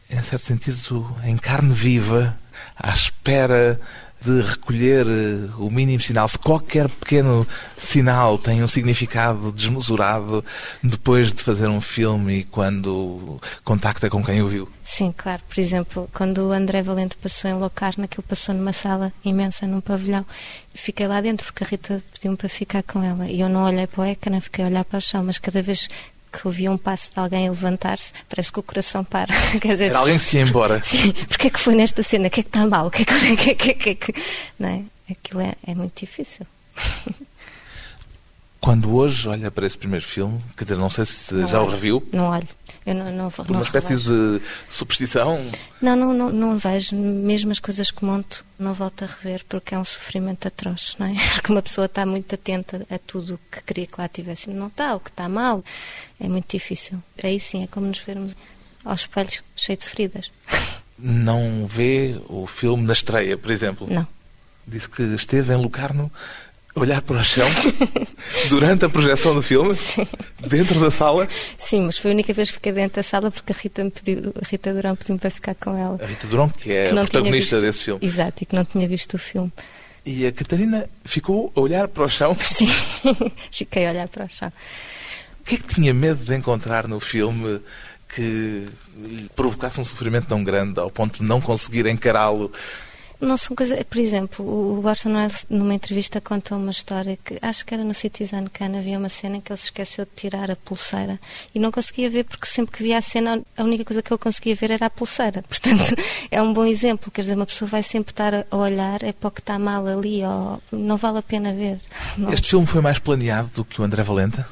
[0.09, 2.39] em certo sentido, em carne viva,
[2.77, 3.81] à espera
[4.25, 6.29] de recolher eh, o mínimo sinal.
[6.29, 10.45] Se qualquer pequeno sinal tem um significado desmesurado
[10.83, 14.69] depois de fazer um filme e quando contacta com quem o viu.
[14.83, 15.43] Sim, claro.
[15.49, 19.81] Por exemplo, quando o André Valente passou em Locarno, aquilo passou numa sala imensa, num
[19.81, 20.25] pavilhão.
[20.75, 23.29] Fiquei lá dentro porque a Rita pediu-me para ficar com ela.
[23.29, 25.25] E eu não olhei para o ecrã, fiquei a olhar para o chão.
[25.25, 25.89] Mas cada vez
[26.33, 29.33] que ouvia um passo de alguém levantar-se, parece que o coração para.
[29.61, 30.81] Quer dizer, Era alguém que se ia embora.
[30.85, 32.29] Sim, porque é que foi nesta cena?
[32.29, 32.87] O que é que está mal?
[32.87, 34.15] O que é que, o que, é que, o que, é que...
[34.59, 34.83] Não é?
[35.11, 36.47] Aquilo é, é muito difícil.
[38.61, 41.65] Quando hoje olha para esse primeiro filme, quer dizer, não sei se Não já o
[41.65, 41.73] olho.
[41.73, 42.49] reviu, Não olho.
[42.85, 44.39] Eu não, não, por não uma espécie revejo.
[44.39, 46.97] de superstição, Não, não, não, não vejo.
[46.97, 51.07] Mesmo as coisas que monto, não volto a rever porque é um sofrimento atroz, não
[51.07, 51.15] é?
[51.35, 54.51] Porque uma pessoa está muito atenta a tudo o que queria que lá tivesse.
[54.51, 55.65] Não está, o que está mal.
[56.19, 57.03] É muito difícil.
[57.23, 58.37] Aí sim, é como nos vermos
[58.85, 60.33] aos espelhos cheio de feridas.
[60.99, 63.87] não vê o filme na estreia, por exemplo.
[63.91, 64.07] Não.
[64.67, 67.47] Disse que esteve em Locarno a olhar para o chão
[68.49, 69.77] durante a projeção do filme,
[70.47, 71.29] dentro da sala.
[71.59, 73.91] Sim, mas foi a única vez que fiquei dentro da sala porque a Rita, me
[73.91, 75.99] pediu, a Rita Durão pediu-me para ficar com ela.
[76.03, 78.05] A Rita Durão, que é que a protagonista visto- desse filme.
[78.07, 79.53] Exato, e que não tinha visto o filme.
[80.05, 82.37] E a Catarina ficou a olhar para o chão.
[82.41, 82.69] Sim,
[83.53, 84.51] fiquei a olhar para o chão.
[85.41, 87.61] O que é que tinha medo de encontrar no filme
[88.15, 92.51] que lhe provocasse um sofrimento tão grande ao ponto de não conseguir encará-lo?
[93.23, 93.81] Não são coisas.
[93.85, 97.95] Por exemplo, o Orson Welles, numa entrevista, contou uma história que acho que era no
[97.95, 98.79] Citizen Kane.
[98.79, 101.21] Havia uma cena em que ele se esqueceu de tirar a pulseira
[101.55, 104.19] e não conseguia ver, porque sempre que via a cena, a única coisa que ele
[104.19, 105.43] conseguia ver era a pulseira.
[105.49, 105.95] Portanto,
[106.33, 107.13] é um bom exemplo.
[107.13, 109.87] Quer dizer, uma pessoa vai sempre estar a olhar, é para o que está mal
[109.87, 111.79] ali, ou não vale a pena ver.
[112.19, 112.33] Não.
[112.33, 114.47] Este filme foi mais planeado do que o André Valenta?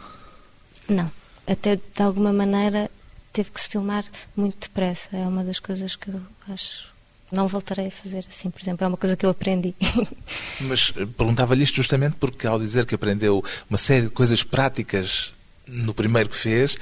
[0.88, 1.11] Não.
[1.44, 2.88] Até de alguma maneira
[3.33, 4.04] teve que se filmar
[4.37, 5.09] muito depressa.
[5.12, 6.89] É uma das coisas que eu acho.
[7.33, 8.85] Não voltarei a fazer assim, por exemplo.
[8.85, 9.75] É uma coisa que eu aprendi.
[10.61, 15.33] Mas eh, perguntava-lhe isto justamente porque, ao dizer que aprendeu uma série de coisas práticas
[15.66, 16.77] no primeiro que fez,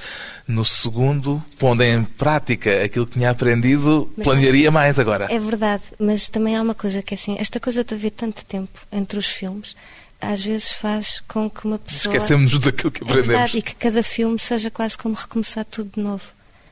[0.47, 5.27] no segundo, pondo em prática aquilo que tinha aprendido, Mas planearia mais agora.
[5.29, 8.43] É verdade, mas também há uma coisa que é assim, esta coisa de haver tanto
[8.45, 9.75] tempo entre os filmes
[10.21, 12.13] às vezes faz com que uma pessoa.
[12.13, 13.27] Esquecemos daquilo que É aprendemos.
[13.29, 16.23] verdade, e que cada filme seja quase como recomeçar tudo de novo.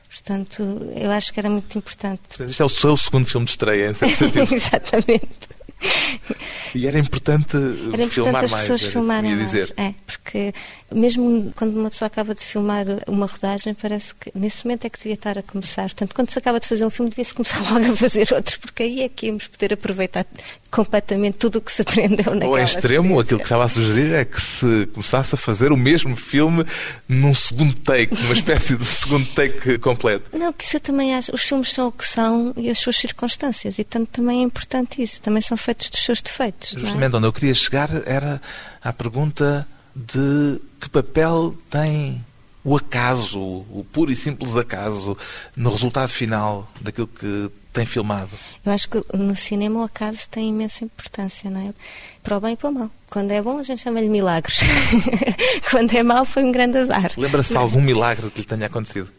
[0.08, 0.62] Portanto,
[0.96, 2.20] eu acho que era muito importante.
[2.40, 4.52] Este é o seu segundo filme de estreia, em certo sentido.
[4.54, 5.57] Exatamente.
[6.74, 8.62] E era importante, Era importante filmar as mais.
[8.62, 9.50] pessoas que filmarem mais.
[9.50, 9.72] dizer.
[9.76, 10.52] É, porque
[10.94, 14.98] mesmo quando uma pessoa acaba de filmar uma rodagem, parece que nesse momento é que
[14.98, 15.84] devia estar a começar.
[15.84, 18.82] Portanto, quando se acaba de fazer um filme, devia-se começar logo a fazer outro, porque
[18.82, 20.26] aí é que íamos poder aproveitar
[20.70, 24.14] completamente tudo o que se aprendeu naquela Ou em extremo, aquilo que estava a sugerir
[24.14, 26.64] é que se começasse a fazer o mesmo filme
[27.08, 30.36] num segundo take, numa espécie de segundo take completo.
[30.36, 31.34] Não, que isso eu também acho.
[31.34, 35.02] Os filmes são o que são e as suas circunstâncias, e tanto também é importante
[35.02, 35.20] isso.
[35.22, 36.74] Também são feitos dos seus defeitos.
[36.74, 36.80] é?
[36.80, 38.40] Justamente onde eu queria chegar era
[38.82, 42.24] à pergunta de que papel tem
[42.64, 45.16] o acaso, o puro e simples acaso,
[45.56, 48.30] no resultado final daquilo que tem filmado.
[48.64, 51.74] Eu acho que no cinema o acaso tem imensa importância, não é?
[52.22, 52.90] Para o bem e para o mal.
[53.10, 54.60] Quando é bom, a gente chama-lhe milagres.
[55.70, 57.12] Quando é mau, foi um grande azar.
[57.16, 59.10] Lembra-se de algum milagre que lhe tenha acontecido?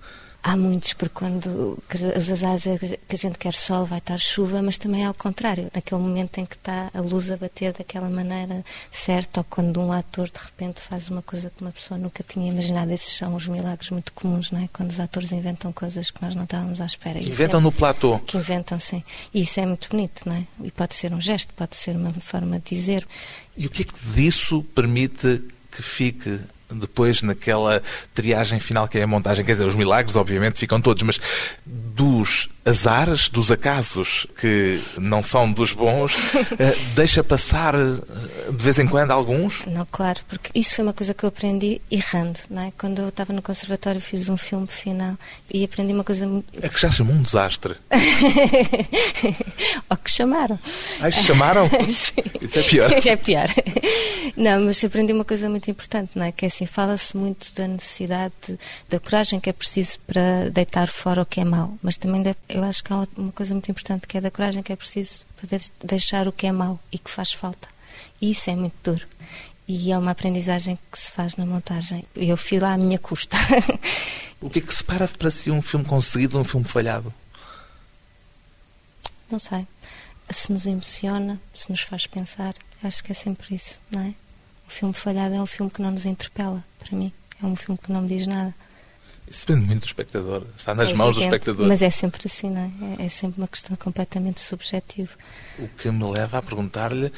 [0.41, 1.78] Há muitos, porque quando
[2.17, 5.13] os azares é que a gente quer sol, vai estar chuva, mas também é ao
[5.13, 5.69] contrário.
[5.75, 9.91] Naquele momento em que está a luz a bater daquela maneira certa, ou quando um
[9.91, 12.91] ator de repente faz uma coisa que uma pessoa nunca tinha imaginado.
[12.91, 14.69] Esses são os milagres muito comuns, não é?
[14.71, 17.19] Quando os atores inventam coisas que nós não estávamos à espera.
[17.19, 18.17] Que inventam é- no platô.
[18.19, 19.04] que inventam, sim.
[19.34, 20.47] E isso é muito bonito, não é?
[20.63, 23.06] E pode ser um gesto, pode ser uma forma de dizer.
[23.58, 26.39] E o que é que disso permite que fique
[26.71, 27.82] depois naquela
[28.13, 29.45] triagem final que é a montagem?
[29.45, 31.19] Quer dizer, os milagres, obviamente, ficam todos, mas
[31.65, 36.13] dos azares, dos acasos que não são dos bons,
[36.60, 39.65] eh, deixa passar eh, de vez em quando alguns?
[39.65, 42.71] Não, claro, porque isso foi uma coisa que eu aprendi errando, não é?
[42.77, 45.15] Quando eu estava no conservatório fiz um filme final
[45.51, 46.45] e aprendi uma coisa muito...
[46.62, 47.75] É que já chamou um desastre.
[49.89, 50.60] Ao que chamaram.
[50.99, 51.69] Ai, chamaram?
[51.89, 52.13] Sim.
[52.41, 52.91] Isso é pior.
[52.91, 53.47] É pior.
[54.38, 56.32] Não, mas aprendi uma coisa muito importante, não é?
[56.32, 60.88] Que é assim, fala-se muito da necessidade, de- da coragem que é preciso para deitar
[60.88, 61.78] fora o que é mau.
[61.82, 64.62] Mas também deve- eu acho que há uma coisa muito importante, que é da coragem
[64.62, 67.67] que é preciso para de- deixar o que é mau e que faz falta.
[68.22, 69.08] E isso é muito duro.
[69.67, 72.04] E é uma aprendizagem que se faz na montagem.
[72.15, 73.38] Eu fui lá à minha custa.
[74.41, 77.13] O que é que separa para si um filme conseguido de um filme falhado?
[79.30, 79.67] Não sei.
[80.32, 84.13] Se nos emociona, se nos faz pensar, acho que é sempre isso, não é?
[84.69, 87.12] O filme falhado é um filme que não nos interpela, para mim.
[87.41, 88.53] É um filme que não me diz nada.
[89.27, 90.43] Isso depende muito do espectador.
[90.58, 91.67] Está nas É mãos do evidente, espectador.
[91.67, 93.01] Mas é sempre assim, não é?
[93.01, 95.12] É- É sempre uma questão completamente subjetiva.
[95.58, 97.12] O que me leva a perguntar-lhe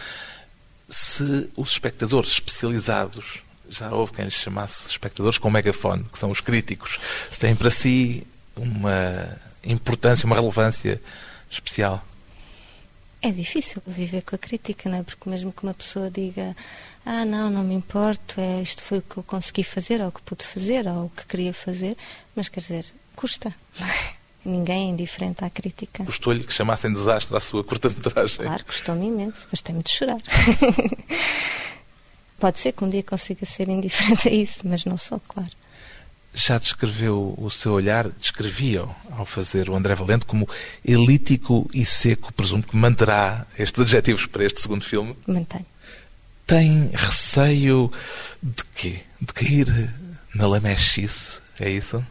[0.89, 6.39] se os espectadores especializados, já houve quem lhes chamasse espectadores com megafone, que são os
[6.41, 11.01] críticos, se têm para si uma importância, uma relevância
[11.49, 12.05] especial.
[13.21, 15.03] É difícil viver com a crítica, não é?
[15.03, 16.55] Porque mesmo que uma pessoa diga
[17.05, 20.11] ah, não, não me importo, é, isto foi o que eu consegui fazer, ou o
[20.11, 21.97] que pude fazer, ou o que queria fazer,
[22.35, 23.53] mas quer dizer, custa.
[24.43, 26.03] Ninguém é indiferente à crítica.
[26.03, 28.45] Gostou-lhe que chamassem desastre à sua curta-metragem?
[28.45, 30.17] Claro, custou-me imenso, gostei-me de chorar.
[32.39, 35.51] Pode ser que um dia consiga ser indiferente a isso, mas não sou, claro.
[36.33, 40.47] Já descreveu o seu olhar, descrevia-o ao fazer o André Valente como
[40.83, 42.33] elítico e seco.
[42.33, 45.15] Presumo que manterá estes adjetivos para este segundo filme.
[45.27, 45.65] Mantenho.
[46.47, 47.91] Tem receio
[48.41, 49.01] de quê?
[49.19, 49.93] De cair
[50.33, 51.41] na lamechice?
[51.59, 52.05] É isso?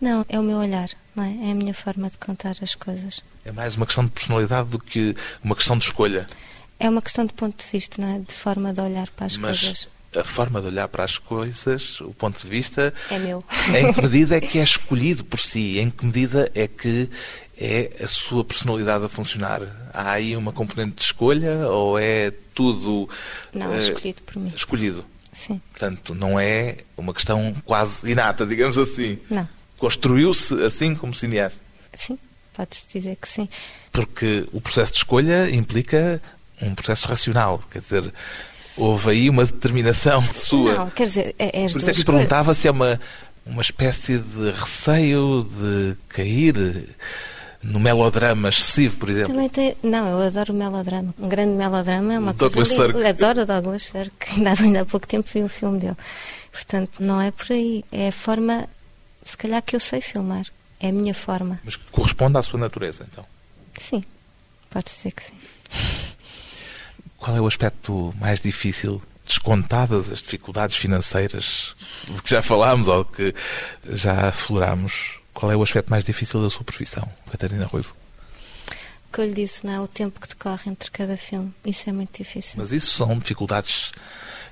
[0.00, 1.48] Não, é o meu olhar, não é?
[1.48, 3.22] É a minha forma de contar as coisas.
[3.44, 6.26] É mais uma questão de personalidade do que uma questão de escolha.
[6.78, 8.18] É uma questão de ponto de vista, não é?
[8.18, 9.88] De forma de olhar para as Mas coisas.
[10.16, 13.42] A forma de olhar para as coisas, o ponto de vista, É meu.
[13.74, 15.78] em que medida é que é escolhido por si?
[15.78, 17.08] Em que medida é que
[17.58, 19.62] é a sua personalidade a funcionar?
[19.94, 23.08] Há aí uma componente de escolha ou é tudo
[23.54, 24.52] Não, eh, escolhido por mim.
[24.54, 25.04] escolhido?
[25.32, 25.60] Sim.
[25.70, 29.18] Portanto, não é uma questão quase inata, digamos assim.
[29.30, 29.48] Não.
[29.78, 31.58] Construiu-se assim como cineasta.
[31.94, 32.18] Sim,
[32.52, 33.48] pode-se dizer que sim.
[33.90, 36.20] Porque o processo de escolha implica
[36.60, 37.62] um processo racional.
[37.70, 38.12] Quer dizer,
[38.76, 40.74] houve aí uma determinação sua.
[40.74, 43.00] Não, quer dizer, é, é Por isso é que perguntava se é uma,
[43.44, 46.86] uma espécie de receio de cair
[47.62, 49.34] no melodrama excessivo, por exemplo.
[49.34, 49.76] Também tem...
[49.82, 51.14] Não, eu adoro o melodrama.
[51.18, 52.68] Um grande melodrama é uma O coisa Douglas.
[52.68, 53.06] Sirk.
[53.06, 54.12] Adoro o Douglas Sirk.
[54.36, 55.96] Ainda, ainda há pouco tempo vi um filme dele.
[56.50, 57.84] Portanto, não é por aí.
[57.92, 58.68] É a forma,
[59.24, 60.44] se calhar, que eu sei filmar.
[60.80, 61.60] É a minha forma.
[61.64, 63.24] Mas corresponde à sua natureza, então.
[63.78, 64.02] Sim,
[64.68, 65.34] pode ser que sim.
[67.22, 71.76] Qual é o aspecto mais difícil, descontadas as dificuldades financeiras
[72.08, 73.32] de que já falámos ou que
[73.88, 75.20] já aflorámos?
[75.32, 77.94] Qual é o aspecto mais difícil da sua profissão, Catarina Ruivo?
[79.12, 79.80] que eu lhe disse, não é?
[79.80, 81.52] O tempo que decorre entre cada filme.
[81.64, 82.54] Isso é muito difícil.
[82.56, 83.92] Mas isso são dificuldades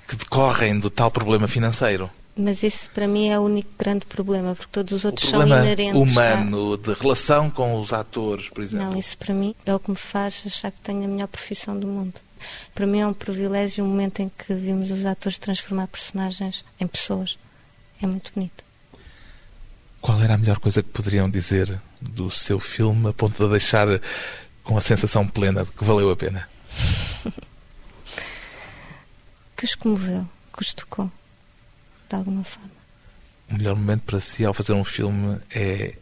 [0.07, 2.09] que decorrem do tal problema financeiro.
[2.37, 5.43] Mas esse para mim é o único grande problema, porque todos os outros o são
[5.47, 5.95] inerentes.
[5.95, 8.91] humano, de relação com os atores, por exemplo.
[8.91, 11.77] Não, isso para mim é o que me faz achar que tenho a melhor profissão
[11.77, 12.15] do mundo.
[12.75, 16.87] Para mim é um privilégio o momento em que vimos os atores transformar personagens em
[16.87, 17.39] pessoas.
[18.03, 18.65] É muito bonito.
[20.01, 23.87] Qual era a melhor coisa que poderiam dizer do seu filme a ponto de deixar
[24.65, 26.49] com a sensação plena de que valeu a pena?
[29.57, 30.27] que os comoveu,
[30.57, 31.11] que os tocou,
[32.09, 32.71] de alguma forma.
[33.51, 35.95] O melhor momento para si ao fazer um filme é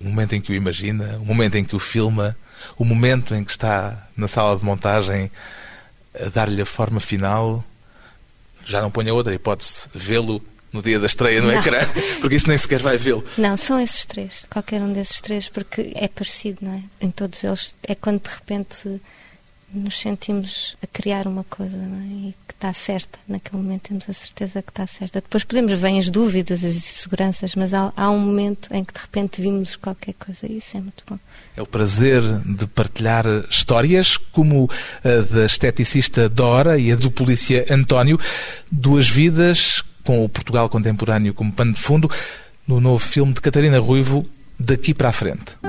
[0.00, 2.36] o momento em que o imagina, o momento em que o filma,
[2.76, 5.30] o momento em que está na sala de montagem
[6.20, 7.64] a dar-lhe a forma final.
[8.64, 10.42] Já não ponha outra hipótese, vê-lo
[10.72, 11.58] no dia da estreia no Não.
[11.60, 11.80] ecrã,
[12.20, 13.24] porque isso nem sequer vai vê-lo.
[13.38, 16.82] Não, são esses três, qualquer um desses três, porque é parecido, não é?
[17.00, 19.00] Em todos eles é quando de repente
[19.72, 22.28] nos sentimos a criar uma coisa, é?
[22.28, 25.20] E que está certa, naquele momento temos a certeza que está certa.
[25.20, 29.00] Depois podemos ver as dúvidas, as inseguranças, mas há, há um momento em que de
[29.00, 31.18] repente vimos qualquer coisa e isso é muito bom.
[31.56, 34.70] É o prazer de partilhar histórias, como
[35.04, 38.18] a da esteticista Dora e a do polícia António,
[38.70, 42.10] duas vidas com o Portugal contemporâneo como pano de fundo,
[42.66, 44.26] no novo filme de Catarina Ruivo,
[44.58, 45.67] Daqui para a Frente.